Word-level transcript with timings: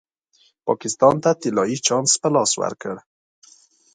پاکستان 0.67 1.15
ته 1.23 1.31
طلايي 1.41 1.77
چانس 1.87 2.11
په 2.21 2.27
لاس 2.35 2.51
ورکړ. 2.61 2.95